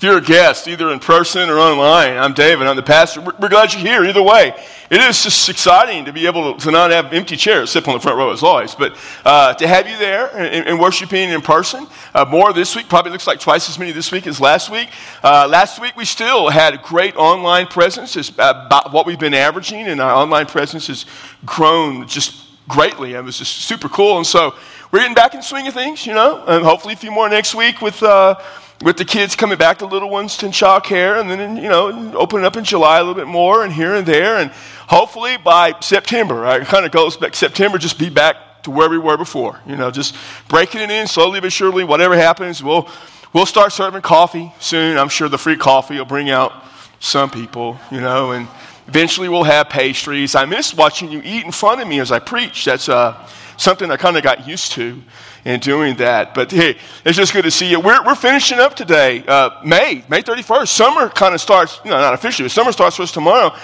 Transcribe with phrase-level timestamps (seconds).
[0.00, 3.20] If you're a guest, either in person or online, I'm David, I'm the pastor.
[3.20, 4.54] We're, glad you're here either way.
[4.88, 7.92] It is just exciting to be able to, to not have empty chairs, sit on
[7.92, 11.42] the front row as always, but uh, to have you there and, and worshiping in
[11.42, 11.86] person.
[12.14, 14.88] Uh, more this week, probably looks like twice as many this week as last week.
[15.22, 18.16] Uh, last week we still had a great online presence.
[18.16, 21.04] It's about what we've been averaging, and our online presence has
[21.44, 23.12] grown just greatly.
[23.12, 24.16] It was just super cool.
[24.16, 24.54] And so
[24.90, 27.54] we're getting back in swing of things, you know, and hopefully a few more next
[27.54, 28.40] week with uh,
[28.82, 32.14] with the kids coming back, the little ones to child care, and then, you know,
[32.14, 34.38] opening up in July a little bit more and here and there.
[34.38, 34.50] And
[34.88, 38.98] hopefully by September, it kind of goes back, September, just be back to where we
[38.98, 39.60] were before.
[39.66, 40.16] You know, just
[40.48, 41.84] breaking it in slowly but surely.
[41.84, 42.88] Whatever happens, we'll,
[43.34, 44.96] we'll start serving coffee soon.
[44.96, 46.64] I'm sure the free coffee will bring out
[47.00, 48.48] some people, you know, and
[48.86, 50.34] eventually we'll have pastries.
[50.34, 52.64] I miss watching you eat in front of me as I preach.
[52.64, 53.28] That's uh,
[53.60, 55.02] something I kind of got used to
[55.44, 56.34] in doing that.
[56.34, 57.80] But hey, it's just good to see you.
[57.80, 60.68] We're, we're finishing up today, uh, May, May 31st.
[60.68, 63.54] Summer kind of starts, you know, not officially, but summer starts for us tomorrow.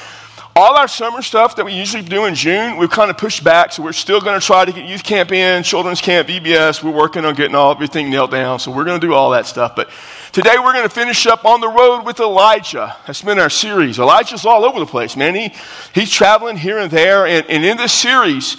[0.58, 3.72] All our summer stuff that we usually do in June, we've kind of pushed back,
[3.72, 6.82] so we're still going to try to get youth camp in, children's camp, VBS.
[6.82, 9.44] We're working on getting all everything nailed down, so we're going to do all that
[9.44, 9.76] stuff.
[9.76, 9.90] But
[10.32, 12.96] today we're going to finish up on the road with Elijah.
[13.06, 13.98] That's been our series.
[13.98, 15.34] Elijah's all over the place, man.
[15.34, 15.52] He,
[15.94, 18.56] he's traveling here and there, and, and in this series,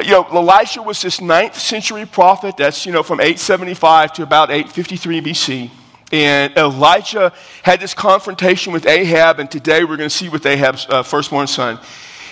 [0.00, 2.56] you know, Elisha was this ninth century prophet.
[2.56, 5.70] That's, you know, from 875 to about 853 BC.
[6.10, 7.32] And Elijah
[7.62, 11.46] had this confrontation with Ahab, and today we're going to see with Ahab's uh, firstborn
[11.46, 11.78] son.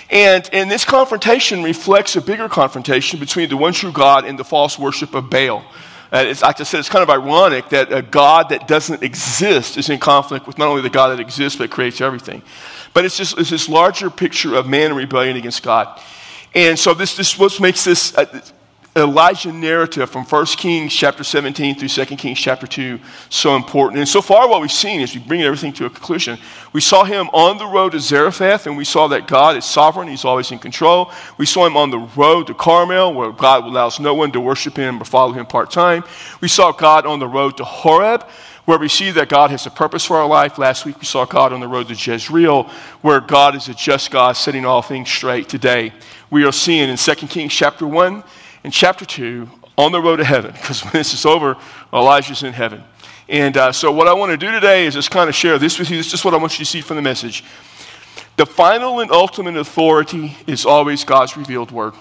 [0.09, 4.45] And, and this confrontation reflects a bigger confrontation between the one true God and the
[4.45, 5.63] false worship of Baal.
[6.11, 9.77] Uh, it's, like I said, it's kind of ironic that a God that doesn't exist
[9.77, 12.41] is in conflict with not only the God that exists but creates everything.
[12.93, 16.01] But it's, just, it's this larger picture of man in rebellion against God.
[16.57, 18.25] And so this, this what makes this uh,
[18.95, 23.99] Elijah narrative from 1 Kings chapter 17 through 2 Kings chapter 2 so important.
[23.99, 26.39] And so far what we've seen is we bring everything to a conclusion.
[26.73, 30.07] We saw him on the road to Zarephath, and we saw that God is sovereign.
[30.07, 31.11] He's always in control.
[31.37, 34.75] We saw him on the road to Carmel, where God allows no one to worship
[34.75, 36.03] him or follow him part-time.
[36.41, 38.27] We saw God on the road to Horeb,
[38.67, 40.57] where we see that God has a purpose for our life.
[40.57, 42.63] Last week we saw God on the road to Jezreel,
[43.01, 45.47] where God is a just God setting all things straight.
[45.47, 45.93] Today
[46.29, 48.21] we are seeing in 2 Kings chapter 1
[48.65, 51.55] and chapter 2 on the road to heaven, because when this is over,
[51.93, 52.83] Elijah's in heaven.
[53.29, 55.79] And uh, so what I want to do today is just kind of share this
[55.79, 55.95] with you.
[55.95, 57.45] This is just what I want you to see from the message.
[58.35, 61.93] The final and ultimate authority is always God's revealed word.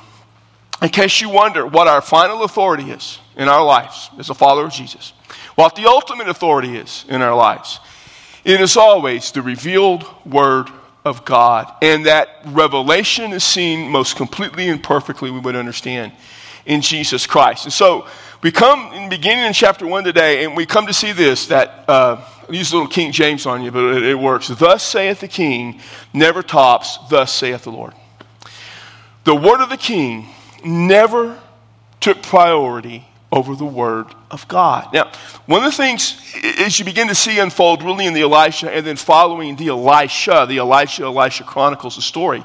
[0.82, 4.64] In case you wonder what our final authority is in our lives as a follower
[4.64, 5.12] of Jesus,
[5.56, 7.80] what the ultimate authority is in our lives.
[8.44, 10.70] It is always the revealed Word
[11.04, 11.72] of God.
[11.82, 16.12] And that revelation is seen most completely and perfectly, we would understand,
[16.64, 17.64] in Jesus Christ.
[17.64, 18.06] And so
[18.42, 21.84] we come in beginning in chapter 1 today, and we come to see this that.
[21.88, 24.46] Uh, I use a little King James on you, but it works.
[24.46, 25.80] Thus saith the king,
[26.14, 27.92] never tops, thus saith the Lord.
[29.24, 30.28] The word of the king
[30.64, 31.40] never
[31.98, 34.92] took priority over the Word of God.
[34.92, 35.10] Now,
[35.46, 36.20] one of the things
[36.58, 40.46] as you begin to see unfold really in the Elisha and then following the Elisha,
[40.48, 42.44] the Elisha, Elisha chronicles the story,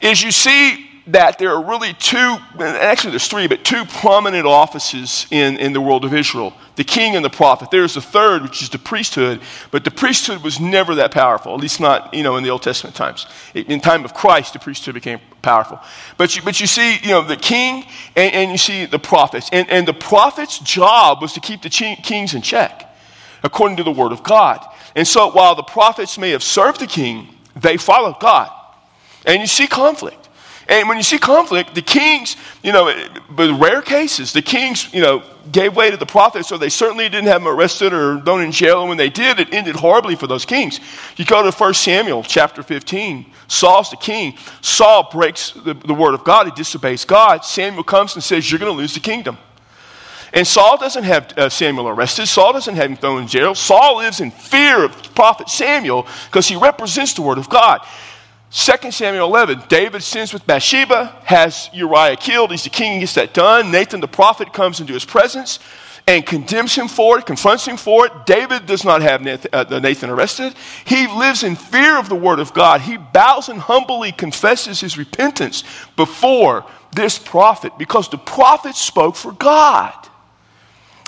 [0.00, 5.26] is you see that there are really two, actually there's three, but two prominent offices
[5.30, 7.72] in, in the world of Israel the king and the prophet.
[7.72, 9.40] There's a third, which is the priesthood,
[9.72, 12.62] but the priesthood was never that powerful, at least not, you know, in the Old
[12.62, 13.26] Testament times.
[13.52, 15.80] In time of Christ, the priesthood became powerful.
[16.16, 19.48] But you, but you see, you know, the king and, and you see the prophets.
[19.50, 22.88] And, and the prophet's job was to keep the kings in check,
[23.42, 24.64] according to the word of God.
[24.94, 27.26] And so while the prophets may have served the king,
[27.56, 28.52] they followed God.
[29.26, 30.27] And you see conflict.
[30.68, 32.92] And when you see conflict, the kings, you know,
[33.30, 37.08] but rare cases, the kings, you know, gave way to the prophets, so they certainly
[37.08, 38.80] didn't have them arrested or thrown in jail.
[38.80, 40.78] And when they did, it ended horribly for those kings.
[41.16, 43.24] You go to 1 Samuel chapter 15.
[43.46, 44.36] Saul's the king.
[44.60, 46.46] Saul breaks the, the word of God.
[46.46, 47.46] He disobeys God.
[47.46, 49.38] Samuel comes and says, You're going to lose the kingdom.
[50.34, 52.26] And Saul doesn't have uh, Samuel arrested.
[52.26, 53.54] Saul doesn't have him thrown in jail.
[53.54, 57.80] Saul lives in fear of prophet Samuel because he represents the word of God.
[58.50, 62.50] 2 Samuel 11, David sins with Bathsheba, has Uriah killed.
[62.50, 63.70] He's the king, gets that done.
[63.70, 65.58] Nathan the prophet comes into his presence
[66.06, 68.12] and condemns him for it, confronts him for it.
[68.24, 70.54] David does not have Nathan, uh, Nathan arrested.
[70.86, 72.80] He lives in fear of the word of God.
[72.80, 75.64] He bows and humbly confesses his repentance
[75.96, 80.07] before this prophet because the prophet spoke for God.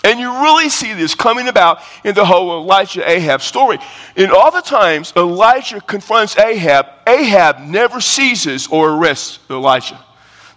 [0.02, 3.78] And you really see this coming about in the whole Elijah Ahab story.
[4.16, 9.98] In all the times Elijah confronts Ahab, Ahab never seizes or arrests Elijah.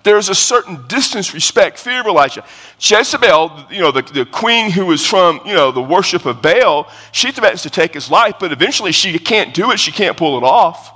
[0.03, 2.43] there is a certain distance, respect, fear of Elijah.
[2.79, 6.89] Jezebel, you know, the, the queen who was from, you know, the worship of Baal,
[7.11, 9.79] she threatens to take his life, but eventually she can't do it.
[9.79, 10.91] She can't pull it off.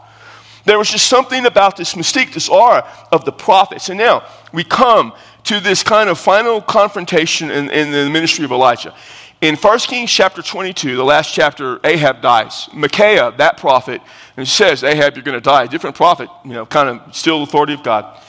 [0.65, 3.88] There was just something about this mystique, this aura of the prophets.
[3.88, 5.13] And now we come
[5.47, 8.94] to this kind of final confrontation in, in the ministry of Elijah.
[9.39, 12.67] In 1 Kings chapter 22, the last chapter, Ahab dies.
[12.73, 14.01] Micaiah, that prophet,
[14.35, 15.67] and says, Ahab, you're going to die.
[15.67, 18.19] Different prophet, you know, kind of still authority of God.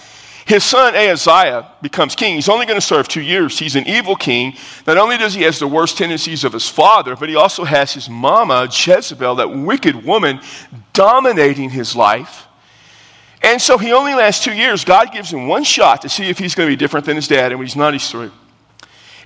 [0.47, 2.37] His son Ahaziah becomes king.
[2.37, 3.59] He's only going to serve two years.
[3.59, 4.55] He's an evil king.
[4.87, 7.93] Not only does he has the worst tendencies of his father, but he also has
[7.93, 10.41] his mama, Jezebel, that wicked woman,
[10.93, 12.48] dominating his life.
[13.43, 14.85] And so he only lasts two years.
[14.85, 17.29] God gives him one shot to see if he's going to be different than his
[17.29, 18.33] dad, and when he's not, he's through.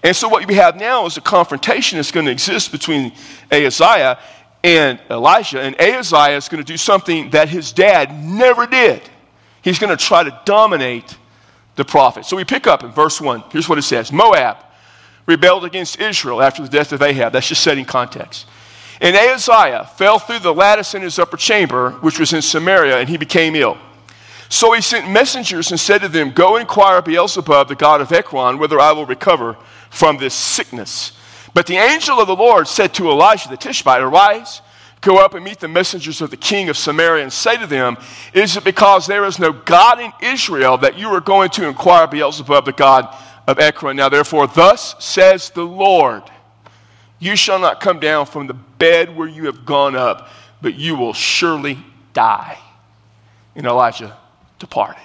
[0.03, 3.13] And so what we have now is a confrontation that's going to exist between
[3.51, 4.19] Ahaziah
[4.65, 5.61] and Elijah.
[5.61, 9.03] And Ahaziah is going to do something that his dad never did.
[9.63, 11.17] He's going to try to dominate
[11.77, 12.25] the prophet.
[12.27, 13.45] So we pick up in verse 1.
[13.51, 14.59] Here's what it says Moab
[15.25, 17.33] rebelled against Israel after the death of Ahab.
[17.33, 18.47] That's just setting context.
[19.01, 23.09] And Ahaziah fell through the lattice in his upper chamber, which was in Samaria, and
[23.09, 23.79] he became ill.
[24.53, 28.13] So he sent messengers and said to them, Go inquire of Beelzebub, the god of
[28.13, 29.57] Ekron, whether I will recover
[29.89, 31.13] from this sickness.
[31.55, 34.61] But the angel of the Lord said to Elijah the Tishbite, Arise
[35.01, 37.97] Go up and meet the messengers of the king of Samaria and say to them,
[38.35, 42.05] Is it because there is no God in Israel that you are going to inquire
[42.05, 43.09] of Beelzebub, the God
[43.49, 43.97] of Ekron?
[43.97, 46.25] Now, therefore, thus says the Lord,
[47.19, 50.29] You shall not come down from the bed where you have gone up,
[50.61, 51.79] but you will surely
[52.13, 52.59] die.
[53.57, 54.19] And Elijah
[54.63, 55.03] departed.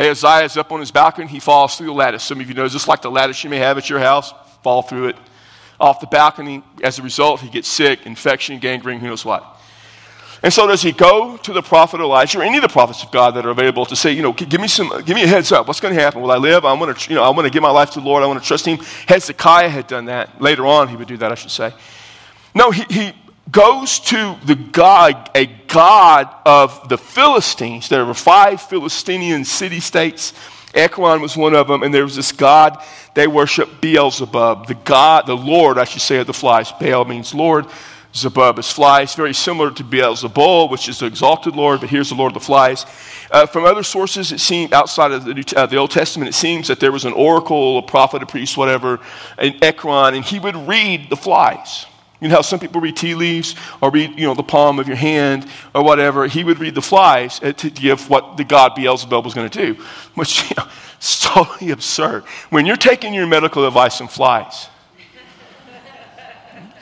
[0.00, 1.28] Ahaziah is up on his balcony.
[1.28, 2.24] He falls through the lattice.
[2.24, 4.32] Some of you know, just like the lattice you may have at your house,
[4.64, 5.16] fall through it
[5.78, 6.64] off the balcony.
[6.82, 9.44] As a result, he gets sick, infection, gangrene, who knows what.
[10.42, 13.12] And so does he go to the prophet Elijah or any of the prophets of
[13.12, 15.52] God that are available to say, you know, give me some, give me a heads
[15.52, 15.68] up.
[15.68, 16.20] What's going to happen?
[16.20, 16.64] Will I live?
[16.64, 18.24] I want to, you know, I want to give my life to the Lord.
[18.24, 18.78] I want to trust him.
[19.06, 20.40] Hezekiah had done that.
[20.40, 21.72] Later on, he would do that, I should say.
[22.54, 23.12] No, he, he
[23.52, 27.88] goes to the God, a God of the Philistines.
[27.88, 30.32] There were five Philistinian city states
[30.74, 32.82] Ekron was one of them, and there was this god
[33.14, 36.72] they worship Beelzebub, the god, the Lord, I should say, of the flies.
[36.72, 37.66] Baal means Lord.
[38.14, 42.14] Zebub is flies, very similar to Beelzebul, which is the exalted Lord, but here's the
[42.14, 42.84] Lord of the flies.
[43.30, 46.34] Uh, from other sources, it seems outside of the, New, uh, the, Old Testament, it
[46.34, 49.00] seems that there was an oracle, a prophet, a priest, whatever,
[49.38, 51.86] in Ekron, and he would read the flies.
[52.22, 54.86] You know how some people read tea leaves or read, you know, the palm of
[54.86, 56.28] your hand or whatever.
[56.28, 59.58] He would read the flies uh, to give what the god Beelzebub was going to
[59.74, 59.82] do,
[60.14, 60.68] which you know,
[61.00, 62.22] is totally absurd.
[62.50, 64.68] When you're taking your medical advice on flies,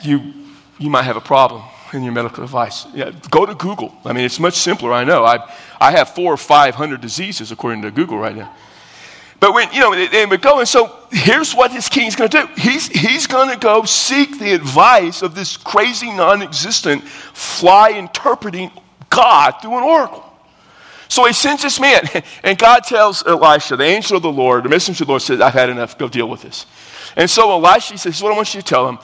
[0.03, 0.31] you,
[0.77, 2.85] you might have a problem in your medical advice.
[2.93, 3.95] Yeah, go to Google.
[4.05, 5.25] I mean, it's much simpler, I know.
[5.25, 8.55] I, I have four or five hundred diseases according to Google right now.
[9.41, 12.41] But when, you know, they would go, and so here's what his king's going to
[12.43, 12.47] do.
[12.61, 18.69] He's, he's going to go seek the advice of this crazy, non existent, fly interpreting
[19.09, 20.23] God through an oracle.
[21.07, 22.03] So he sends this man,
[22.43, 25.41] and God tells Elisha, the angel of the Lord, the messenger of the Lord says,
[25.41, 26.67] I've had enough, go deal with this.
[27.15, 28.99] And so Elisha says, What I want you to tell him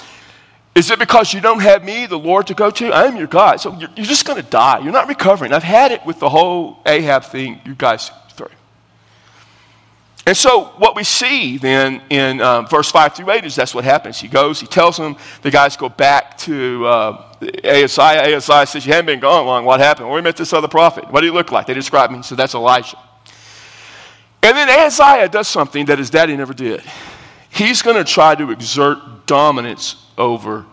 [0.76, 2.92] is it because you don't have me, the Lord, to go to?
[2.94, 3.60] I am your God.
[3.60, 4.78] So you're, you're just going to die.
[4.78, 5.52] You're not recovering.
[5.52, 8.12] I've had it with the whole Ahab thing, you guys
[10.28, 13.86] and so, what we see then in um, verse 5 through 8 is that's what
[13.86, 14.20] happens.
[14.20, 17.24] He goes, he tells them, the guys go back to uh,
[17.64, 18.24] Ahaziah.
[18.24, 19.64] Ahaziah says, You haven't been gone long.
[19.64, 20.10] What happened?
[20.10, 21.10] Well, we met this other prophet.
[21.10, 21.66] What do you look like?
[21.66, 22.24] They describe me.
[22.24, 22.98] So that's Elijah.
[24.44, 26.84] And then Ahaziah does something that his daddy never did.
[27.50, 30.66] He's going to try to exert dominance over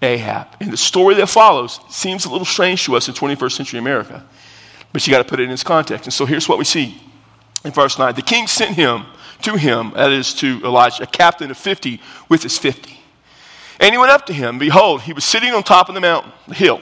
[0.00, 0.46] Ahab.
[0.60, 4.24] And the story that follows seems a little strange to us in 21st century America,
[4.94, 6.06] but you got to put it in its context.
[6.06, 6.98] And so here's what we see
[7.64, 9.06] in verse 9 the king sent him
[9.42, 12.98] to him, that is to Elijah, a captain of 50 with his 50.
[13.80, 14.58] And he went up to him.
[14.58, 16.80] Behold, he was sitting on top of the mountain, the hill.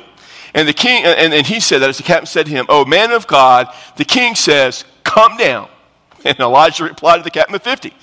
[0.54, 2.84] And the king, and, and he said that as the captain said to him, O
[2.84, 5.68] man of God, the king says, Come down.
[6.22, 7.94] And Elijah replied to the captain of 50,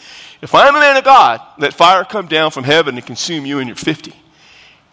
[0.42, 3.46] If I am a man of God, let fire come down from heaven and consume
[3.46, 4.12] you and your 50.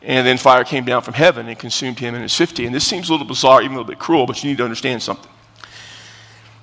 [0.02, 2.66] And then fire came down from heaven and consumed him and his 50.
[2.66, 4.64] And this seems a little bizarre, even a little bit cruel, but you need to
[4.64, 5.30] understand something.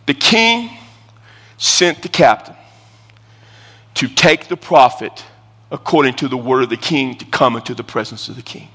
[0.06, 0.70] The king
[1.62, 2.56] sent the captain
[3.94, 5.24] to take the prophet
[5.70, 8.68] according to the word of the king to come into the presence of the king.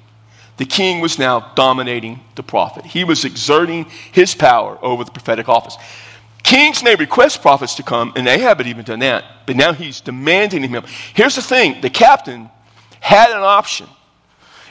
[0.57, 2.87] The king was now dominating the prophet.
[2.87, 5.77] He was exerting his power over the prophetic office.
[6.45, 10.01] Kings may request prophets to come, and Ahab had even done that, but now he's
[10.01, 10.85] demanding him.
[11.13, 12.49] Here's the thing the captain
[13.01, 13.89] had an option.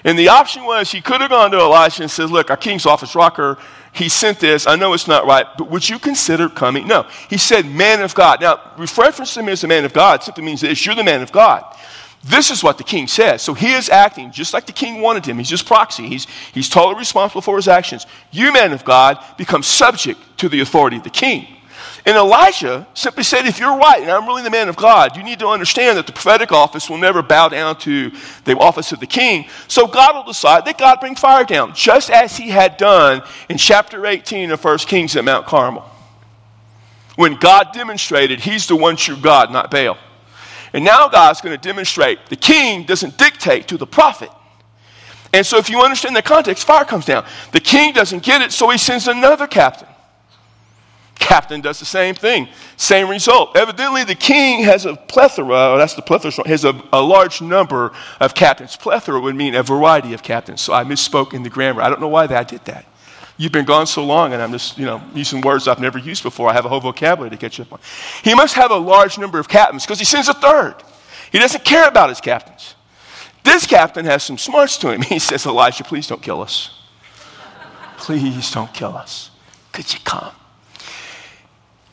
[0.05, 2.85] And the option was he could have gone to Elisha and said, Look, our king's
[2.85, 3.57] office rocker,
[3.91, 4.67] he sent this.
[4.67, 6.87] I know it's not right, but would you consider coming?
[6.87, 7.07] No.
[7.27, 8.39] He said, Man of God.
[8.39, 11.23] Now, reference to him as a man of God simply means this you're the man
[11.23, 11.65] of God.
[12.23, 13.41] This is what the king says.
[13.41, 15.37] So he is acting just like the king wanted him.
[15.37, 16.07] He's just proxy.
[16.07, 18.05] He's, he's totally responsible for his actions.
[18.31, 21.54] You, man of God, become subject to the authority of the king.
[22.05, 25.23] And Elijah simply said, If you're right, and I'm really the man of God, you
[25.23, 28.11] need to understand that the prophetic office will never bow down to
[28.43, 29.47] the office of the king.
[29.67, 33.57] So God will decide that God bring fire down, just as he had done in
[33.57, 35.89] chapter 18 of 1 Kings at Mount Carmel.
[37.15, 39.97] When God demonstrated he's the one true God, not Baal.
[40.73, 44.29] And now God's going to demonstrate the king doesn't dictate to the prophet.
[45.33, 47.25] And so, if you understand the context, fire comes down.
[47.51, 49.87] The king doesn't get it, so he sends another captain.
[51.19, 53.55] Captain does the same thing, same result.
[53.55, 58.35] Evidently, the king has a plethora, that's the plethora, has a, a large number of
[58.35, 58.75] captains.
[58.75, 60.61] Plethora would mean a variety of captains.
[60.61, 61.81] So I misspoke in the grammar.
[61.81, 62.85] I don't know why I did that.
[63.37, 66.23] You've been gone so long, and I'm just, you know, using words I've never used
[66.23, 66.49] before.
[66.49, 67.79] I have a whole vocabulary to catch up on.
[68.23, 70.75] He must have a large number of captains because he sends a third.
[71.31, 72.75] He doesn't care about his captains.
[73.43, 75.01] This captain has some smarts to him.
[75.15, 76.79] He says, Elijah, please don't kill us.
[77.97, 79.31] Please don't kill us.
[79.71, 80.31] Could you come?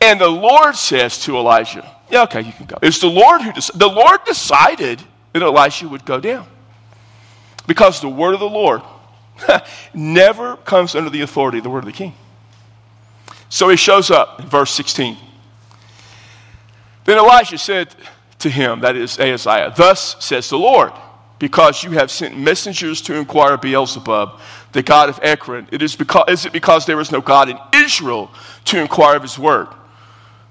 [0.02, 2.76] And the Lord says to Elijah, Yeah, okay, you can go.
[2.82, 3.52] It's the Lord who.
[3.52, 5.00] The Lord decided
[5.32, 6.44] that Elisha would go down.
[7.68, 8.82] Because the word of the Lord
[9.94, 12.14] never comes under the authority of the word of the king.
[13.48, 15.16] So he shows up in verse 16.
[17.04, 17.94] Then Elijah said
[18.40, 20.92] to him, that is Ahaziah, Thus says the Lord,
[21.38, 24.40] because you have sent messengers to inquire of Beelzebub,
[24.72, 27.58] the God of Ekron, it is, because, is it because there is no God in
[27.72, 28.32] Israel
[28.64, 29.68] to inquire of his word?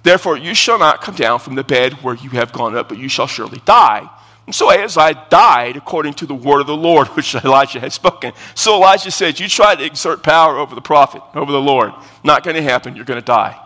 [0.04, 2.98] Therefore, you shall not come down from the bed where you have gone up, but
[2.98, 4.10] you shall surely die.
[4.48, 8.34] And so Ahaziah died according to the word of the Lord, which Elijah had spoken.
[8.56, 11.94] So Elijah said, You try to exert power over the prophet, over the Lord.
[12.24, 12.96] Not going to happen.
[12.96, 13.60] You're going to die.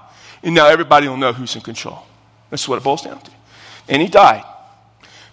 [0.43, 2.03] And now everybody will know who's in control.
[2.49, 3.31] That's what it boils down to.
[3.87, 4.43] And he died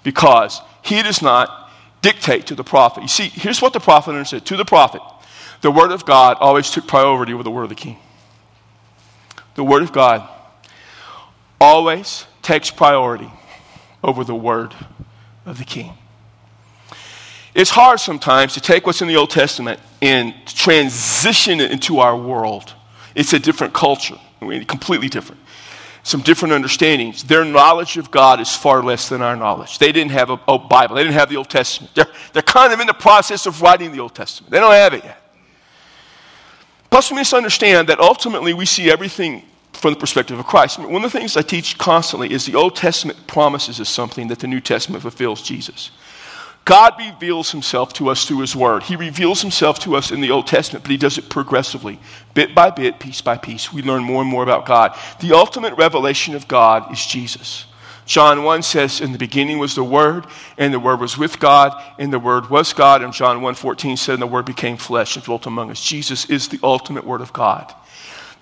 [0.03, 3.03] because he does not dictate to the prophet.
[3.03, 5.03] You see, here's what the prophet understood to the prophet,
[5.61, 7.99] the word of God always took priority over the word of the king.
[9.55, 10.29] The word of God
[11.63, 13.31] always takes priority
[14.03, 14.75] over the word
[15.47, 15.93] of the king.
[17.55, 22.17] It's hard sometimes to take what's in the Old Testament and transition it into our
[22.17, 22.75] world.
[23.15, 25.41] It's a different culture, I mean, completely different.
[26.03, 27.23] Some different understandings.
[27.23, 29.79] Their knowledge of God is far less than our knowledge.
[29.79, 31.95] They didn't have a, a Bible, they didn't have the Old Testament.
[31.95, 34.95] They're, they're kind of in the process of writing the Old Testament, they don't have
[34.95, 35.19] it yet.
[36.91, 40.79] Plus, we must understand that ultimately we see everything from the perspective of Christ.
[40.79, 44.39] One of the things I teach constantly is the Old Testament promises us something that
[44.39, 45.91] the New Testament fulfills Jesus.
[46.65, 48.85] God reveals himself to us through his word.
[48.85, 51.99] He reveals himself to us in the Old Testament, but he does it progressively,
[52.35, 53.73] bit by bit, piece by piece.
[53.73, 54.97] We learn more and more about God.
[55.21, 57.65] The ultimate revelation of God is Jesus.
[58.05, 60.27] John 1 says, In the beginning was the Word,
[60.57, 63.03] and the Word was with God, and the Word was God.
[63.03, 65.83] And John 1 14 said, And the Word became flesh and dwelt among us.
[65.83, 67.73] Jesus is the ultimate Word of God.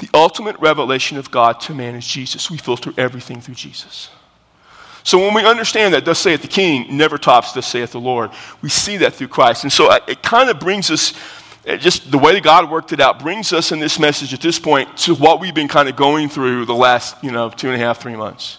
[0.00, 2.50] The ultimate revelation of God to man is Jesus.
[2.50, 4.10] We filter everything through Jesus.
[5.02, 8.30] So when we understand that, thus saith the king, never tops, thus saith the Lord,
[8.62, 9.64] we see that through Christ.
[9.64, 11.12] And so uh, it kind of brings us,
[11.78, 14.58] just the way that God worked it out, brings us in this message at this
[14.58, 17.80] point to what we've been kind of going through the last, you know, two and
[17.80, 18.58] a half, three months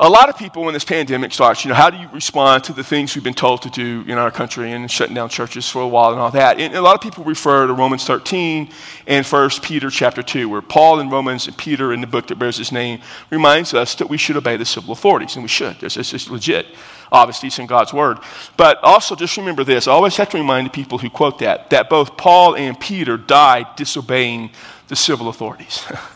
[0.00, 2.72] a lot of people when this pandemic starts, you know, how do you respond to
[2.72, 5.82] the things we've been told to do in our country and shutting down churches for
[5.82, 6.58] a while and all that?
[6.58, 8.70] And a lot of people refer to Romans 13
[9.06, 12.38] and 1 Peter chapter 2, where Paul in Romans and Peter in the book that
[12.38, 15.78] bears his name reminds us that we should obey the civil authorities, and we should.
[15.78, 16.66] This is legit.
[17.12, 18.18] Obviously, it's in God's word.
[18.56, 21.70] But also, just remember this I always have to remind the people who quote that,
[21.70, 24.50] that both Paul and Peter died disobeying
[24.88, 25.84] the civil authorities.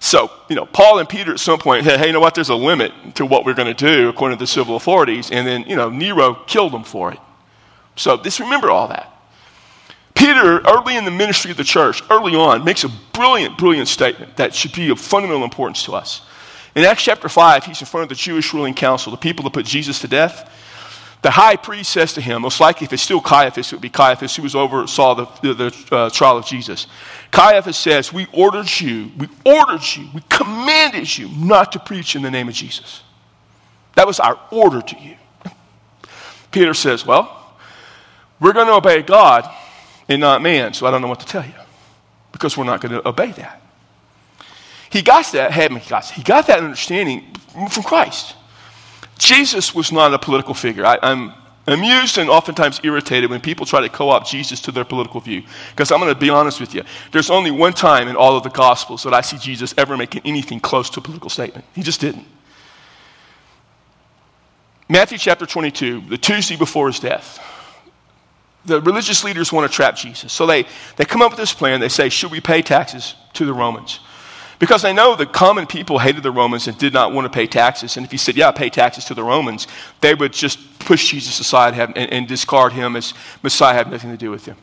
[0.00, 2.34] So, you know, Paul and Peter at some point, hey, hey, you know what?
[2.34, 5.30] There's a limit to what we're going to do according to the civil authorities.
[5.30, 7.18] And then, you know, Nero killed them for it.
[7.96, 9.12] So just remember all that.
[10.14, 14.36] Peter, early in the ministry of the church, early on, makes a brilliant, brilliant statement
[14.36, 16.22] that should be of fundamental importance to us.
[16.74, 19.52] In Acts chapter 5, he's in front of the Jewish ruling council, the people that
[19.52, 20.50] put Jesus to death.
[21.20, 23.88] The high priest says to him, most likely if it's still Caiaphas, it would be
[23.88, 26.86] Caiaphas who was oversaw the, the, the uh, trial of Jesus.
[27.32, 32.22] Caiaphas says, We ordered you, we ordered you, we commanded you not to preach in
[32.22, 33.02] the name of Jesus.
[33.96, 35.16] That was our order to you.
[36.52, 37.34] Peter says, Well,
[38.38, 39.48] we're going to obey God
[40.08, 41.52] and not man, so I don't know what to tell you
[42.30, 43.60] because we're not going to obey that.
[44.90, 45.52] He got that,
[45.88, 47.24] got, he got that understanding
[47.70, 48.36] from Christ.
[49.18, 50.86] Jesus was not a political figure.
[50.86, 51.34] I, am
[51.66, 55.42] amused and oftentimes irritated when people try to co opt Jesus to their political view.
[55.70, 56.84] Because I'm going to be honest with you.
[57.12, 60.22] There's only one time in all of the Gospels that I see Jesus ever making
[60.24, 61.64] anything close to a political statement.
[61.74, 62.26] He just didn't.
[64.88, 67.44] Matthew chapter 22, the Tuesday before his death.
[68.64, 70.32] The religious leaders want to trap Jesus.
[70.32, 70.64] So they,
[70.96, 71.80] they come up with this plan.
[71.80, 74.00] They say, Should we pay taxes to the Romans?
[74.58, 77.46] Because they know the common people hated the Romans and did not want to pay
[77.46, 77.96] taxes.
[77.96, 79.68] And if he said, Yeah, pay taxes to the Romans,
[80.00, 84.16] they would just push Jesus aside and, and discard him as Messiah, had nothing to
[84.16, 84.56] do with him.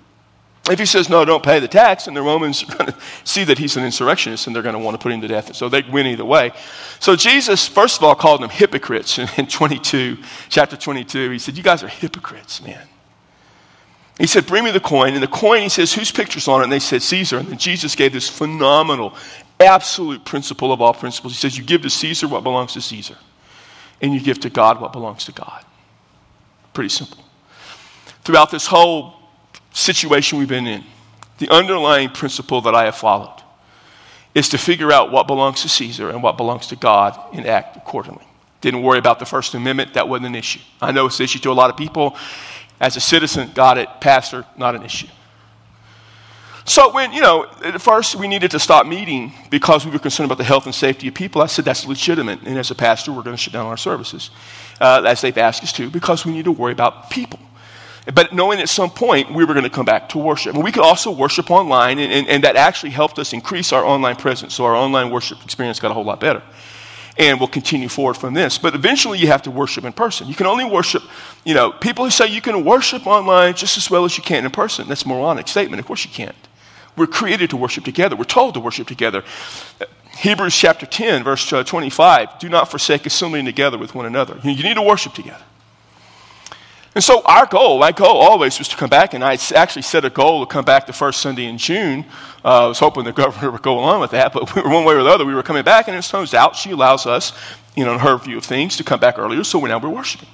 [0.69, 3.45] If he says, No, don't pay the tax, and the Romans are going to see
[3.45, 5.55] that he's an insurrectionist and they're going to want to put him to death.
[5.55, 6.51] So they win either way.
[6.99, 10.17] So Jesus, first of all, called them hypocrites in, in 22,
[10.49, 11.29] chapter 22.
[11.29, 12.85] He said, You guys are hypocrites, man.
[14.17, 15.13] He said, Bring me the coin.
[15.13, 16.63] And the coin, he says, Whose picture's on it?
[16.63, 17.37] And they said, Caesar.
[17.37, 19.13] And then Jesus gave this phenomenal
[19.59, 21.33] absolute principle of all principles.
[21.33, 23.17] He says, You give to Caesar what belongs to Caesar,
[24.01, 25.63] and you give to God what belongs to God.
[26.73, 27.23] Pretty simple.
[28.23, 29.13] Throughout this whole
[29.73, 30.83] situation we've been in,
[31.37, 33.41] the underlying principle that I have followed
[34.33, 37.77] is to figure out what belongs to Caesar and what belongs to God and act
[37.77, 38.25] accordingly.
[38.61, 40.59] Didn't worry about the First Amendment, that wasn't an issue.
[40.81, 42.17] I know it's an issue to a lot of people.
[42.79, 43.87] As a citizen, got it.
[44.01, 45.07] Pastor, not an issue.
[46.67, 50.25] So when, you know, at first we needed to stop meeting because we were concerned
[50.25, 52.41] about the health and safety of people, I said that's legitimate.
[52.41, 54.31] And as a pastor, we're going to shut down our services,
[54.81, 57.39] uh, as they've asked us to, because we need to worry about people.
[58.13, 60.55] But knowing at some point we were going to come back to worship.
[60.55, 63.85] And we could also worship online, and, and, and that actually helped us increase our
[63.85, 64.55] online presence.
[64.55, 66.41] So our online worship experience got a whole lot better
[67.17, 68.57] and we'll continue forward from this.
[68.57, 70.27] But eventually you have to worship in person.
[70.27, 71.01] You can only worship,
[71.45, 74.43] you know, people who say you can worship online just as well as you can
[74.43, 74.89] in person.
[74.89, 75.79] That's a moronic statement.
[75.79, 76.35] Of course you can't.
[76.95, 78.15] We're created to worship together.
[78.15, 79.23] We're told to worship together.
[80.17, 84.39] Hebrews chapter 10, verse uh, 25 do not forsake assembling together with one another.
[84.43, 85.43] You need to worship together.
[86.95, 90.05] And so, our goal, my goal always was to come back, and I actually set
[90.05, 92.05] a goal to come back the first Sunday in June.
[92.43, 94.85] Uh, I was hoping the governor would go along with that, but we were one
[94.85, 97.33] way or the other, we were coming back, and it turns out she allows us,
[97.75, 100.29] you know, in her view of things, to come back earlier, so now we're worshiping.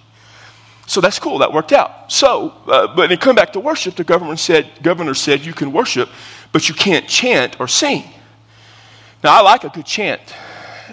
[0.85, 1.39] So that's cool.
[1.39, 2.11] That worked out.
[2.11, 5.71] So, uh, but when come back to worship, the governor said, governor said you can
[5.71, 6.09] worship,
[6.51, 8.03] but you can't chant or sing.
[9.23, 10.21] Now, I like a good chant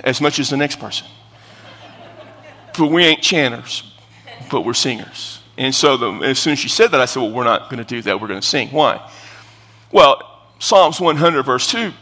[0.05, 1.07] as much as the next person.
[2.77, 3.83] but we ain't chanters,
[4.51, 5.41] but we're singers.
[5.57, 7.79] And so the, as soon as she said that, I said, well, we're not going
[7.79, 8.21] to do that.
[8.21, 8.69] We're going to sing.
[8.69, 9.11] Why?
[9.91, 10.23] Well,
[10.59, 11.93] Psalms 100, verse 2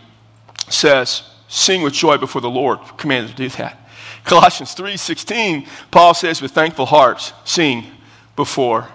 [0.68, 2.80] says, sing with joy before the Lord.
[2.98, 3.78] Commanded to do that.
[4.24, 7.86] Colossians 3:16, Paul says, with thankful hearts, sing
[8.34, 8.88] before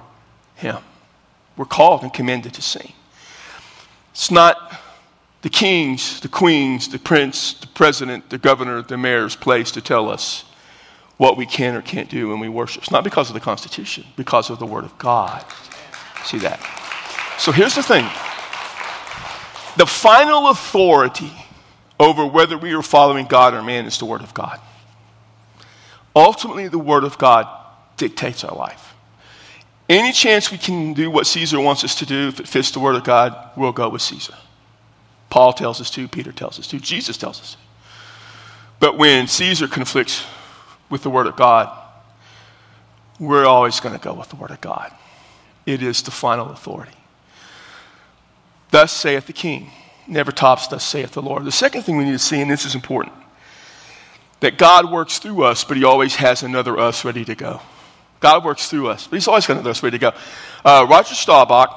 [0.55, 0.77] him.
[1.57, 2.93] We're called and commanded to sing.
[4.11, 4.79] It's not
[5.41, 10.09] the kings, the queens, the prince, the president, the governor, the mayor's place to tell
[10.09, 10.45] us
[11.17, 12.83] what we can or can't do when we worship.
[12.83, 15.45] It's not because of the Constitution, because of the Word of God.
[16.25, 16.59] See that?
[17.37, 18.05] So here's the thing
[19.77, 21.31] the final authority
[21.99, 24.59] over whether we are following God or man is the Word of God.
[26.15, 27.47] Ultimately, the Word of God
[27.97, 28.90] dictates our life.
[29.89, 32.79] Any chance we can do what Caesar wants us to do, if it fits the
[32.79, 34.35] Word of God, we'll go with Caesar.
[35.29, 37.57] Paul tells us to, Peter tells us to, Jesus tells us to.
[38.79, 40.25] But when Caesar conflicts
[40.89, 41.77] with the Word of God,
[43.19, 44.91] we're always going to go with the Word of God.
[45.65, 46.97] It is the final authority.
[48.71, 49.69] Thus saith the King.
[50.07, 51.45] Never tops, thus saith the Lord.
[51.45, 53.13] The second thing we need to see, and this is important,
[54.39, 57.61] that God works through us, but He always has another us ready to go.
[58.21, 60.17] God works through us, but He's always got another us ready to go.
[60.63, 61.69] Uh, Roger Staubach,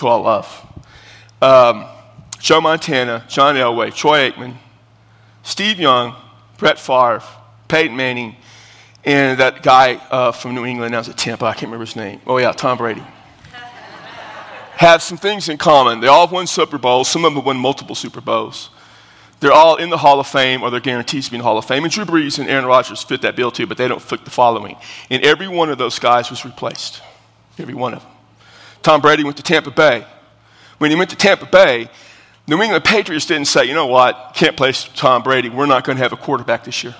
[0.00, 0.82] who I love,
[1.40, 1.86] um,
[2.40, 4.56] Joe Montana, John Elway, Troy Aikman,
[5.42, 6.16] Steve Young,
[6.56, 7.22] Brett Favre,
[7.68, 8.36] Peyton Manning,
[9.04, 11.96] and that guy uh, from New England, now was at Tampa, I can't remember his
[11.96, 12.20] name.
[12.26, 13.02] Oh, yeah, Tom Brady.
[14.72, 16.00] have some things in common.
[16.00, 18.70] They all won Super Bowls, some of them won multiple Super Bowls.
[19.40, 21.56] They're all in the Hall of Fame or they're guaranteed to be in the Hall
[21.56, 21.82] of Fame.
[21.82, 24.30] And Drew Brees and Aaron Rodgers fit that bill too, but they don't fit the
[24.30, 24.76] following.
[25.08, 27.00] And every one of those guys was replaced.
[27.58, 28.12] Every one of them.
[28.82, 30.06] Tom Brady went to Tampa Bay.
[30.78, 31.90] When he went to Tampa Bay,
[32.46, 35.48] the New England Patriots didn't say, you know what, can't place Tom Brady.
[35.48, 36.94] We're not going to have a quarterback this year.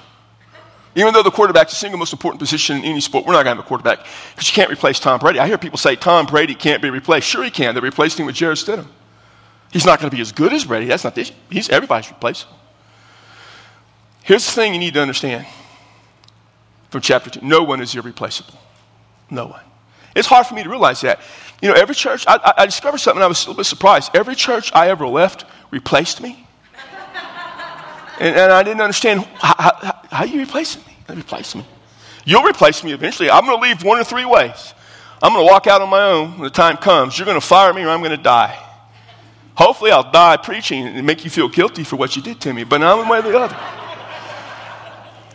[0.95, 3.57] Even though the quarterback's the single most important position in any sport, we're not going
[3.57, 5.39] to have a quarterback because you can't replace Tom Brady.
[5.39, 7.29] I hear people say Tom Brady can't be replaced.
[7.29, 7.75] Sure, he can.
[7.75, 8.87] They replaced him with Jarrett Stidham.
[9.71, 10.87] He's not going to be as good as Brady.
[10.87, 11.35] That's not the issue.
[11.49, 12.57] He's everybody's replaceable.
[14.23, 15.47] Here's the thing you need to understand
[16.91, 18.59] from chapter 2 no one is irreplaceable.
[19.31, 19.63] No one.
[20.15, 21.21] It's hard for me to realize that.
[21.63, 24.11] You know, every church, I, I discovered something I was a little bit surprised.
[24.15, 26.47] Every church I ever left replaced me.
[28.19, 30.97] and, and, I didn't understand how, how, how you replacing me?
[31.07, 31.65] They replace me.
[32.25, 33.31] You'll replace me eventually.
[33.31, 34.75] I'm going to leave one of three ways.
[35.23, 37.19] I'm going to walk out on my own when the time comes.
[37.19, 38.59] You're going to fire me or I'm going to die.
[39.61, 42.65] Hopefully, I'll die preaching and make you feel guilty for what you did to me,
[42.65, 43.57] but not one way or the other.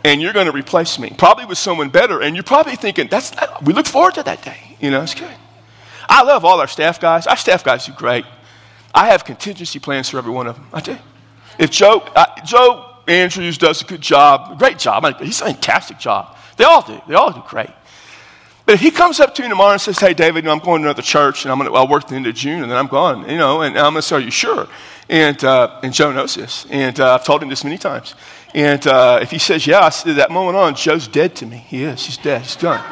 [0.04, 2.20] And you're going to replace me, probably with someone better.
[2.20, 3.30] And you're probably thinking, "That's
[3.62, 5.30] we look forward to that day." You know, it's good.
[6.08, 7.28] I love all our staff guys.
[7.28, 8.24] Our staff guys do great.
[8.92, 10.66] I have contingency plans for every one of them.
[10.72, 10.98] I do.
[11.58, 15.04] If Joe, uh, Joe Andrews does a good job, great job.
[15.20, 16.36] He's a fantastic job.
[16.56, 17.00] They all do.
[17.06, 17.70] They all do great.
[18.66, 20.58] But if he comes up to me tomorrow and says, "Hey, David, you know, I'm
[20.58, 22.70] going to another church, and I'm going to, I'll work the end of June, and
[22.70, 24.68] then I'm gone," you know, and I'm going to say, "Are you sure?"
[25.08, 28.16] And uh, and Joe knows this, and uh, I've told him this many times.
[28.54, 31.58] And uh, if he says, "Yeah," that moment on, Joe's dead to me.
[31.58, 32.04] He is.
[32.04, 32.42] He's dead.
[32.42, 32.84] He's done.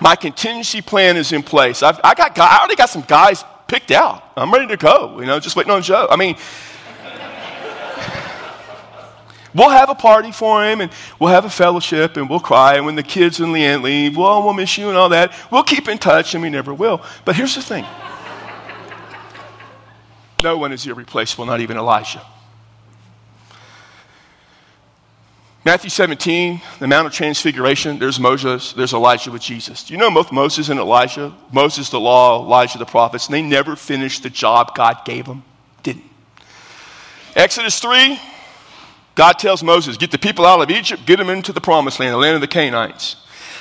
[0.00, 1.82] My contingency plan is in place.
[1.82, 4.22] I've, I got, I already got some guys picked out.
[4.36, 5.18] I'm ready to go.
[5.20, 6.06] You know, just waiting on Joe.
[6.10, 6.36] I mean,
[9.56, 12.76] we'll have a party for him and we'll have a fellowship and we'll cry.
[12.76, 15.32] And when the kids and Leanne leave, well, we'll miss you and all that.
[15.50, 17.02] We'll keep in touch and we never will.
[17.24, 17.84] But here's the thing
[20.42, 22.22] no one is irreplaceable, not even Elijah.
[25.64, 29.82] Matthew 17, the Mount of Transfiguration, there's Moses, there's Elijah with Jesus.
[29.82, 31.34] Do you know both Moses and Elijah?
[31.50, 35.42] Moses, the law, Elijah, the prophets, and they never finished the job God gave them.
[35.82, 36.04] Didn't.
[37.34, 38.20] Exodus 3,
[39.16, 42.12] God tells Moses, Get the people out of Egypt, get them into the promised land,
[42.12, 43.16] the land of the Canaanites.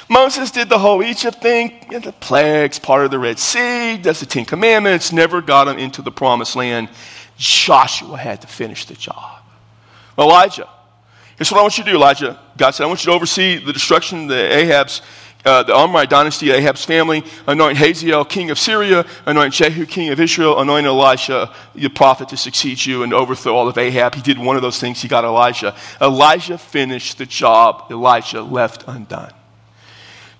[0.07, 4.27] Moses did the whole Egypt thing, the plagues, part of the Red Sea, does the
[4.27, 6.89] Ten Commandments, never got them into the promised land.
[7.37, 9.41] Joshua had to finish the job.
[10.17, 10.69] Elijah,
[11.37, 12.39] Here's what I want you to do, Elijah.
[12.55, 15.01] God said, I want you to oversee the destruction of the Ahab's,
[15.45, 20.19] uh, the Omride dynasty, Ahab's family, anoint Hazael, king of Syria, anoint Jehu, king of
[20.19, 24.15] Israel, anoint Elisha, the prophet, to succeed you and overthrow all of Ahab.
[24.15, 25.75] He did one of those things, he got Elijah.
[26.01, 29.31] Elijah finished the job Elijah left undone.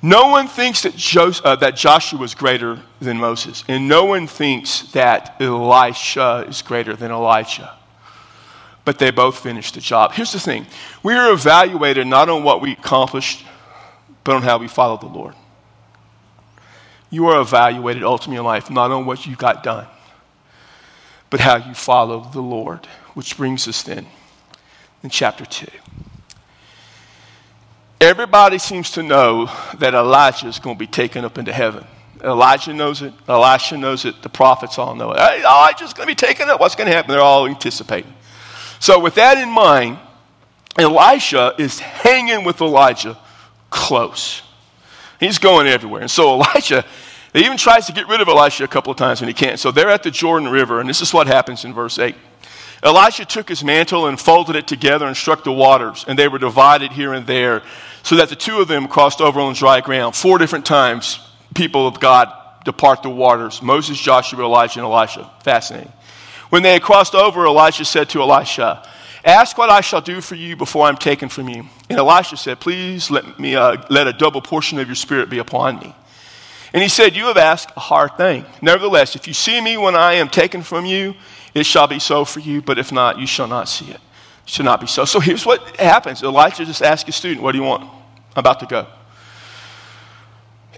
[0.02, 4.82] No one thinks that, uh, that Joshua was greater than Moses, and no one thinks
[4.92, 7.72] that Elisha is greater than Elijah
[8.86, 10.14] but they both finished the job.
[10.14, 10.68] Here's the thing
[11.04, 13.44] we are evaluated not on what we accomplished,
[14.26, 15.36] but on how we follow the Lord.
[17.10, 19.88] You are evaluated ultimately in life not on what you got done,
[21.30, 22.86] but how you follow the Lord.
[23.14, 24.08] Which brings us then
[25.02, 25.68] in chapter 2.
[28.02, 31.86] Everybody seems to know that Elijah is going to be taken up into heaven.
[32.22, 33.14] Elijah knows it.
[33.28, 34.22] Elisha knows it.
[34.22, 35.18] The prophets all know it.
[35.40, 36.60] Elijah's going to be taken up.
[36.60, 37.12] What's going to happen?
[37.12, 38.14] They're all anticipating.
[38.80, 40.00] So, with that in mind,
[40.78, 43.18] Elisha is hanging with Elijah
[43.76, 44.42] close.
[45.20, 46.02] He's going everywhere.
[46.02, 46.86] And so, Elijah,
[47.34, 49.60] he even tries to get rid of Elisha a couple of times when he can't.
[49.60, 52.16] So, they're at the Jordan River, and this is what happens in verse 8.
[52.82, 56.38] Elisha took his mantle and folded it together and struck the waters, and they were
[56.38, 57.62] divided here and there,
[58.04, 60.16] so that the two of them crossed over on dry ground.
[60.16, 61.20] Four different times,
[61.54, 62.32] people of God
[62.64, 65.30] depart the waters Moses, Joshua, Elijah, and Elisha.
[65.44, 65.92] Fascinating.
[66.50, 68.88] When they had crossed over, Elisha said to Elisha,
[69.26, 71.66] Ask what I shall do for you before I'm taken from you.
[71.90, 75.40] And Elisha said, Please let, me, uh, let a double portion of your spirit be
[75.40, 75.96] upon me.
[76.74, 78.46] And he said, You have asked a hard thing.
[78.62, 81.16] Nevertheless, if you see me when I am taken from you,
[81.56, 83.96] it shall be so for you, but if not, you shall not see it.
[83.96, 84.02] It
[84.46, 85.06] shall not be so.
[85.06, 87.84] So here's what happens Elijah just asked his student, What do you want?
[87.84, 88.86] I'm about to go.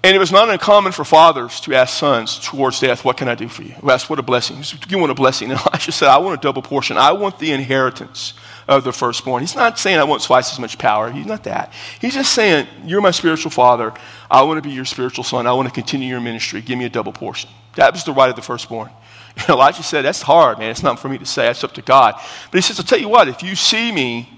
[0.04, 3.36] And it was not uncommon for fathers to ask sons towards death, What can I
[3.36, 3.72] do for you?
[3.72, 4.64] Who asked, What a blessing.
[4.90, 5.52] You want a blessing.
[5.52, 6.98] And Elisha said, I want a double portion.
[6.98, 8.34] I want the inheritance
[8.68, 9.42] of the firstborn.
[9.42, 11.12] He's not saying I want twice as much power.
[11.12, 11.74] He's not that.
[12.00, 13.94] He's just saying, You're my spiritual father.
[14.30, 15.48] I want to be your spiritual son.
[15.48, 16.62] I want to continue your ministry.
[16.62, 17.50] Give me a double portion.
[17.76, 18.90] That was the right of the firstborn.
[19.40, 20.72] And Elijah said, That's hard, man.
[20.72, 21.44] It's not for me to say.
[21.44, 22.16] That's up to God.
[22.52, 24.30] But he says, I'll tell you what, if you see me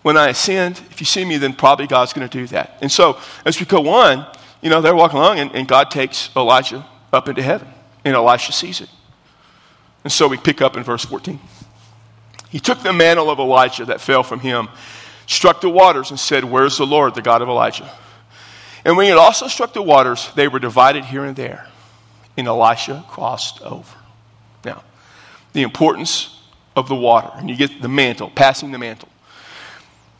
[0.00, 2.78] when I ascend, if you see me, then probably God's going to do that.
[2.80, 4.26] And so, as we go on,
[4.60, 7.68] you know, they're walking along, and, and God takes Elijah up into heaven,
[8.04, 8.88] and Elisha sees it.
[10.04, 11.38] And so we pick up in verse 14.
[12.50, 14.68] He took the mantle of Elijah that fell from him,
[15.26, 17.90] struck the waters, and said, Where's the Lord, the God of Elijah?
[18.84, 21.66] And when he had also struck the waters, they were divided here and there,
[22.36, 23.96] and Elisha crossed over.
[24.64, 24.84] Now,
[25.52, 26.40] the importance
[26.76, 29.08] of the water, and you get the mantle, passing the mantle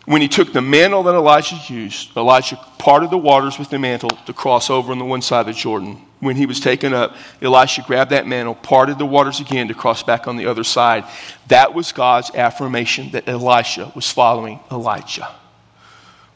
[0.07, 4.11] when he took the mantle that Elijah used, Elijah parted the waters with the mantle
[4.27, 6.01] to cross over on the one side of the Jordan.
[6.21, 10.05] When he was taken up, Elisha grabbed that mantle, parted the waters again to cross
[10.05, 11.05] back on the other side.
[11.49, 15.29] That was God's affirmation that Elisha was following Elijah.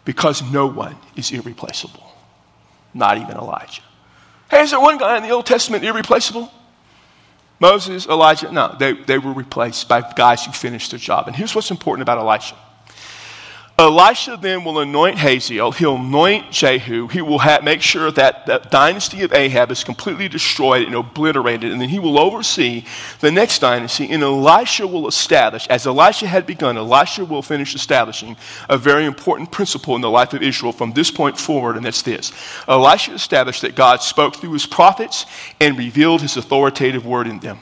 [0.05, 2.13] Because no one is irreplaceable,
[2.93, 3.83] not even Elijah.
[4.51, 6.51] Hey, is there one guy in the Old Testament irreplaceable?
[7.61, 8.51] Moses, Elijah?
[8.51, 11.29] No, they, they were replaced by guys who finished their job.
[11.29, 12.57] And here's what's important about Elisha
[13.81, 15.73] Elisha then will anoint Hazael.
[15.73, 17.09] He'll anoint Jehu.
[17.09, 21.73] He will ha- make sure that the dynasty of Ahab is completely destroyed and obliterated.
[21.73, 22.85] And then he will oversee
[23.21, 24.11] the next dynasty.
[24.11, 28.37] And Elisha will establish, as Elisha had begun, Elisha will finish establishing
[28.69, 31.77] a very important principle in the life of Israel from this point forward.
[31.77, 32.33] And that's this
[32.69, 35.27] Elisha established that God spoke through his prophets
[35.61, 37.59] and revealed his authoritative word in them.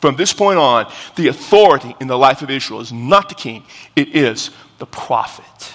[0.00, 3.64] From this point on, the authority in the life of Israel is not the king,
[3.96, 5.74] it is the prophet.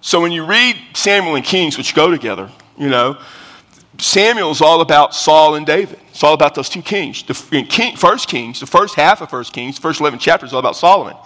[0.00, 3.18] So when you read Samuel and Kings, which go together, you know,
[3.98, 5.98] Samuel is all about Saul and David.
[6.08, 7.22] It's all about those two kings.
[7.22, 7.34] The
[7.68, 10.60] king, first Kings, the first half of First Kings, the first 11 chapters, is all
[10.60, 11.16] about Solomon.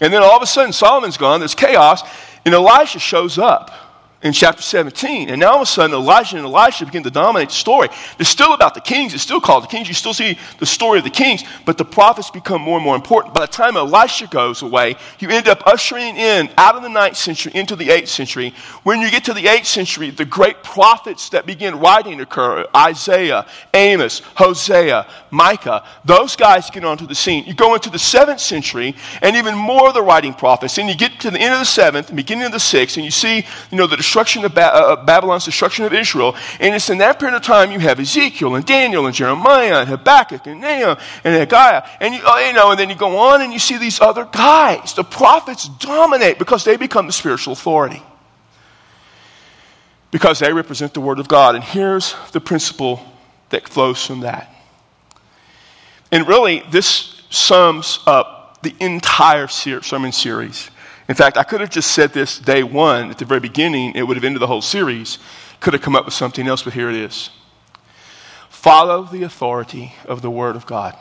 [0.00, 2.02] And then all of a sudden, Solomon's gone, there's chaos,
[2.44, 3.89] and Elisha shows up
[4.22, 5.30] in chapter 17.
[5.30, 7.88] And now all of a sudden, Elijah and Elisha begin to dominate the story.
[8.18, 9.14] It's still about the kings.
[9.14, 9.88] It's still called the kings.
[9.88, 12.96] You still see the story of the kings, but the prophets become more and more
[12.96, 13.34] important.
[13.34, 17.16] By the time Elisha goes away, you end up ushering in out of the ninth
[17.16, 18.52] century into the eighth century.
[18.82, 23.46] When you get to the eighth century, the great prophets that begin writing occur Isaiah,
[23.72, 25.84] Amos, Hosea, Micah.
[26.04, 27.44] Those guys get onto the scene.
[27.46, 30.76] You go into the seventh century, and even more of the writing prophets.
[30.76, 33.10] And you get to the end of the seventh, beginning of the sixth, and you
[33.10, 36.34] see, you know, the destruction of ba- uh, Babylon's destruction of Israel.
[36.58, 39.88] And it's in that period of time you have Ezekiel and Daniel and Jeremiah and
[39.88, 41.86] Habakkuk and Nahum and Haggai.
[42.00, 44.24] And you, uh, you know, and then you go on and you see these other
[44.24, 44.94] guys.
[44.94, 48.02] The prophets dominate because they become the spiritual authority.
[50.10, 51.54] Because they represent the Word of God.
[51.54, 53.00] And here's the principle
[53.50, 54.52] that flows from that.
[56.10, 60.68] And really, this sums up the entire sermon series.
[61.10, 64.04] In fact, I could have just said this day one at the very beginning, it
[64.04, 65.18] would have ended the whole series.
[65.58, 67.30] Could have come up with something else, but here it is.
[68.48, 70.96] Follow the authority of the Word of God.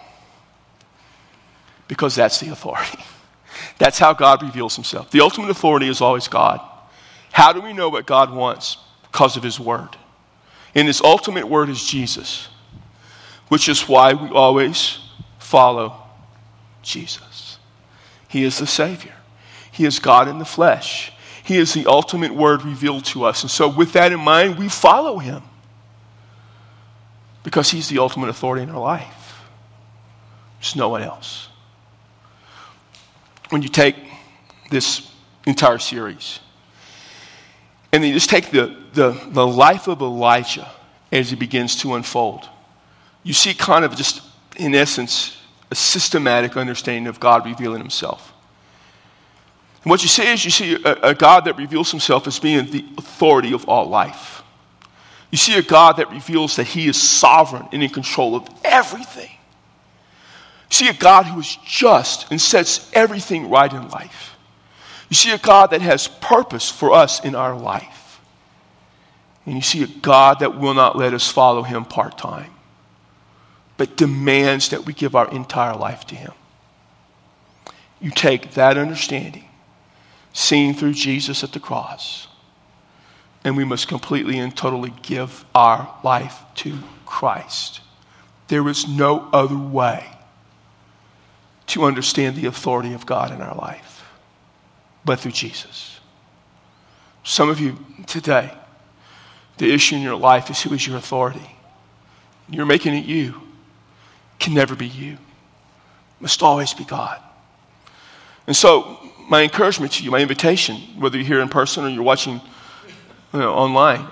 [1.88, 3.04] Because that's the authority.
[3.78, 5.12] That's how God reveals Himself.
[5.12, 6.60] The ultimate authority is always God.
[7.32, 8.78] How do we know what God wants?
[9.04, 9.90] Because of His Word.
[10.74, 12.48] And His ultimate Word is Jesus,
[13.50, 15.00] which is why we always
[15.38, 15.94] follow
[16.82, 17.60] Jesus.
[18.28, 19.14] He is the Savior.
[19.80, 21.10] He is God in the flesh.
[21.42, 23.44] He is the ultimate word revealed to us.
[23.44, 25.42] And so, with that in mind, we follow him
[27.46, 29.42] because he's the ultimate authority in our life.
[30.60, 31.48] There's no one else.
[33.52, 33.96] When you take
[34.70, 35.10] this
[35.46, 36.42] entire series
[37.94, 40.70] and then you just take the, the, the life of Elijah
[41.10, 42.50] as it begins to unfold,
[43.24, 44.24] you see kind of just,
[44.58, 45.38] in essence,
[45.72, 48.34] a systematic understanding of God revealing himself.
[49.84, 52.70] And what you see is you see a, a God that reveals himself as being
[52.70, 54.44] the authority of all life.
[55.32, 59.30] You see a God that reveals that he is sovereign and in control of everything.
[59.30, 64.36] You see a God who is just and sets everything right in life.
[65.10, 68.22] You see a God that has purpose for us in our life.
[69.46, 72.52] And you see a God that will not let us follow him part time,
[73.78, 76.34] but demands that we give our entire life to him.
[78.00, 79.49] You take that understanding
[80.34, 82.28] seen through Jesus at the cross.
[83.44, 87.82] And we must completely and totally give our life to Christ.
[88.48, 90.06] There is no other way
[91.68, 94.04] to understand the authority of God in our life
[95.06, 96.00] but through Jesus.
[97.24, 98.52] Some of you today,
[99.58, 101.56] the issue in your life is who is your authority.
[102.50, 103.42] You're making it you.
[104.40, 105.18] Can never be you.
[106.20, 107.22] Must always be God.
[108.48, 112.04] And so my encouragement to you, my invitation, whether you're here in person or you're
[112.04, 112.42] watching
[113.32, 114.08] you know, online,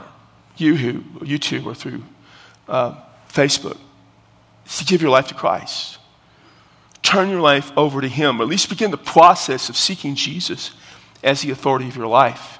[0.57, 2.03] you who, YouTube or through
[2.67, 2.95] uh,
[3.29, 3.77] Facebook,
[4.65, 5.97] is to give your life to Christ.
[7.01, 10.71] Turn your life over to Him, or at least begin the process of seeking Jesus
[11.23, 12.59] as the authority of your life.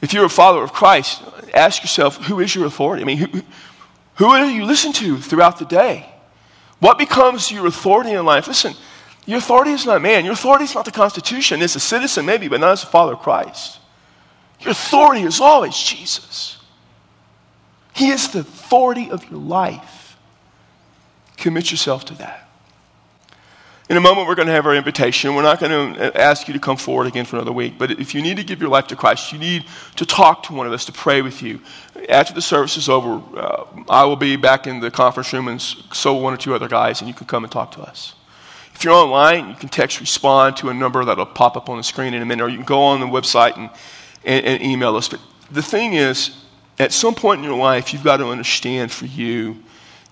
[0.00, 1.22] If you're a follower of Christ,
[1.54, 3.02] ask yourself, who is your authority?
[3.02, 3.42] I mean, who,
[4.16, 6.08] who do you listen to throughout the day?
[6.78, 8.46] What becomes your authority in life?
[8.46, 8.74] Listen,
[9.26, 10.24] your authority is not man.
[10.24, 11.62] Your authority is not the Constitution.
[11.62, 13.78] It's a citizen, maybe, but not as a follower of Christ.
[14.60, 16.58] Your authority is always Jesus.
[17.94, 20.16] He is the authority of your life.
[21.36, 22.48] Commit yourself to that.
[23.88, 25.34] In a moment, we're going to have our invitation.
[25.34, 27.74] We're not going to ask you to come forward again for another week.
[27.78, 30.54] But if you need to give your life to Christ, you need to talk to
[30.54, 31.60] one of us to pray with you.
[32.08, 35.60] After the service is over, uh, I will be back in the conference room, and
[35.60, 38.14] so one or two other guys, and you can come and talk to us.
[38.82, 41.84] If you're online, you can text respond to a number that'll pop up on the
[41.84, 43.70] screen in a minute, or you can go on the website and,
[44.24, 45.06] and, and email us.
[45.06, 45.20] But
[45.52, 46.36] the thing is,
[46.80, 49.62] at some point in your life, you've got to understand for you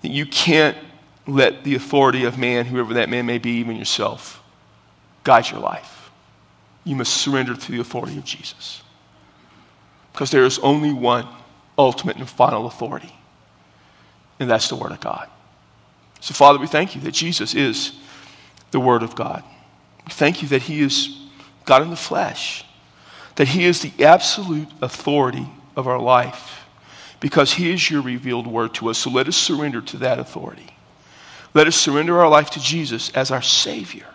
[0.03, 0.77] that you can't
[1.27, 4.41] let the authority of man, whoever that man may be, even yourself,
[5.25, 6.09] guide your life.
[6.85, 8.83] you must surrender to the authority of Jesus.
[10.13, 11.27] Because there is only one
[11.77, 13.13] ultimate and final authority,
[14.39, 15.27] and that's the Word of God.
[16.21, 17.97] So, Father, we thank you that Jesus is
[18.71, 19.43] the Word of God.
[20.05, 21.17] We thank you that He is
[21.65, 22.65] God in the flesh,
[23.35, 26.65] that He is the absolute authority of our life,
[27.19, 28.97] because He is your revealed Word to us.
[28.97, 30.67] So let us surrender to that authority.
[31.53, 34.07] Let us surrender our life to Jesus as our Savior.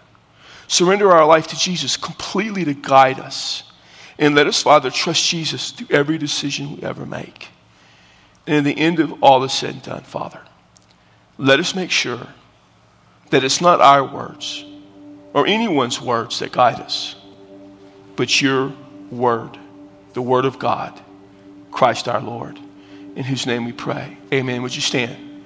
[0.69, 3.63] Surrender our life to Jesus completely to guide us.
[4.19, 7.49] And let us, Father, trust Jesus through every decision we ever make.
[8.47, 10.41] And in the end of all is said and done, Father,
[11.39, 12.27] let us make sure
[13.31, 14.65] that it's not our words
[15.33, 17.15] or anyone's words that guide us,
[18.17, 18.73] but your
[19.11, 19.59] word,
[20.15, 20.99] the word of God,
[21.71, 22.59] Christ our Lord,
[23.15, 24.17] in whose name we pray.
[24.33, 24.63] Amen.
[24.63, 25.45] Would you stand?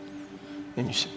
[0.77, 1.11] And you say,